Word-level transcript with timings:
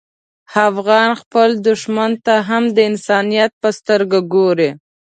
افغان 0.69 1.09
خپل 1.21 1.49
دښمن 1.67 2.11
ته 2.25 2.33
هم 2.49 2.63
د 2.75 2.77
انسانیت 2.89 3.51
په 3.61 3.69
سترګه 3.79 4.19
ګوري. 4.33 4.69